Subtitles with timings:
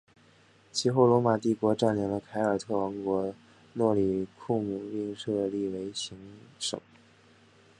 [0.71, 3.31] 其后罗马帝国占领了凯尔特王国
[3.73, 6.17] 诺里库姆并设立为行
[6.57, 6.81] 省。